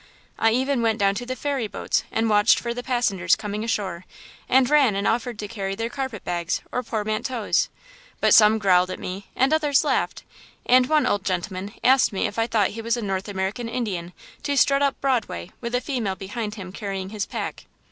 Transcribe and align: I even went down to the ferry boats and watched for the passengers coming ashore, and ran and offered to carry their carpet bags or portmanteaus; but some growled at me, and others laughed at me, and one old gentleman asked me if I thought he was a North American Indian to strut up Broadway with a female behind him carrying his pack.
I 0.39 0.49
even 0.49 0.81
went 0.81 0.97
down 0.97 1.13
to 1.13 1.27
the 1.27 1.35
ferry 1.35 1.67
boats 1.67 2.03
and 2.11 2.27
watched 2.27 2.59
for 2.59 2.73
the 2.73 2.81
passengers 2.81 3.35
coming 3.35 3.63
ashore, 3.63 4.05
and 4.49 4.67
ran 4.67 4.95
and 4.95 5.07
offered 5.07 5.37
to 5.37 5.47
carry 5.47 5.75
their 5.75 5.91
carpet 5.91 6.23
bags 6.23 6.61
or 6.71 6.81
portmanteaus; 6.81 7.69
but 8.19 8.33
some 8.33 8.57
growled 8.57 8.89
at 8.89 8.97
me, 8.97 9.27
and 9.35 9.53
others 9.53 9.83
laughed 9.83 10.21
at 10.21 10.25
me, 10.69 10.75
and 10.77 10.89
one 10.89 11.05
old 11.05 11.23
gentleman 11.23 11.73
asked 11.83 12.11
me 12.11 12.25
if 12.25 12.39
I 12.39 12.47
thought 12.47 12.69
he 12.71 12.81
was 12.81 12.97
a 12.97 13.03
North 13.03 13.27
American 13.27 13.69
Indian 13.69 14.13
to 14.41 14.57
strut 14.57 14.81
up 14.81 14.99
Broadway 15.01 15.51
with 15.61 15.75
a 15.75 15.81
female 15.81 16.15
behind 16.15 16.55
him 16.55 16.71
carrying 16.71 17.09
his 17.09 17.27
pack. 17.27 17.65